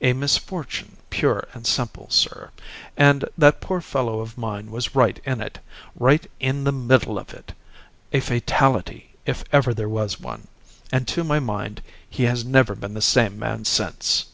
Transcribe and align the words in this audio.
A 0.00 0.14
misfortune, 0.14 0.96
pure 1.10 1.46
and 1.54 1.64
simple, 1.64 2.10
sir. 2.10 2.50
And 2.96 3.24
that 3.38 3.60
poor 3.60 3.80
fellow 3.80 4.18
of 4.18 4.36
mine 4.36 4.72
was 4.72 4.96
right 4.96 5.20
in 5.24 5.40
it 5.40 5.60
right 5.94 6.28
in 6.40 6.64
the 6.64 6.72
middle 6.72 7.16
of 7.20 7.32
it! 7.32 7.52
A 8.12 8.18
fatality, 8.18 9.10
if 9.26 9.44
ever 9.52 9.72
there 9.72 9.88
was 9.88 10.18
one 10.18 10.48
and 10.90 11.06
to 11.06 11.22
my 11.22 11.38
mind 11.38 11.82
he 12.10 12.24
has 12.24 12.44
never 12.44 12.74
been 12.74 12.94
the 12.94 13.00
same 13.00 13.38
man 13.38 13.64
since." 13.64 14.26